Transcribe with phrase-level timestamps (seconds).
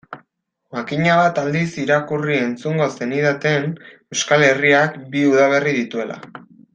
[0.75, 3.67] Makina bat aldiz irakurri-entzungo zenidaten
[4.17, 6.19] Euskal Herriak bi udaberri dituela.